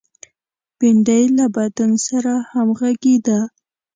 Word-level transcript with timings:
بېنډۍ 0.77 1.23
له 1.37 1.45
بدن 1.55 1.91
سره 2.07 2.33
همغږې 2.51 3.15
ده 3.27 3.39